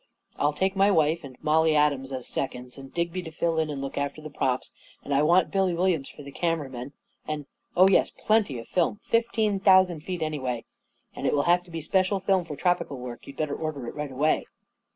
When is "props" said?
4.31-4.71